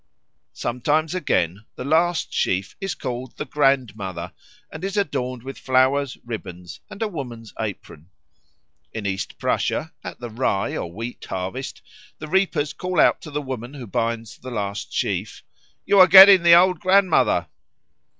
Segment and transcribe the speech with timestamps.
[0.55, 4.33] Sometimes again the last sheaf is called the Grandmother,
[4.71, 8.09] and is adorned with flowers, ribbons, and a woman's apron.
[8.93, 11.83] In East Prussia, at the rye or wheat harvest,
[12.17, 15.43] the reapers call out to the woman who binds the last sheaf,
[15.85, 17.45] "You are getting the Old Grandmother."